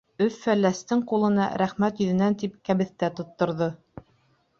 Өф-Фәләстең 0.25 1.03
ҡулына, 1.11 1.45
рәхмәт 1.63 2.01
йөҙөнән 2.05 2.37
тип, 2.45 2.55
кәбеҫтә 2.71 3.11
тотторҙо. 3.21 3.69